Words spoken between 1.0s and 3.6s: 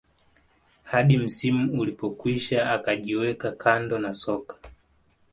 msimu ulipokwisha akajiweka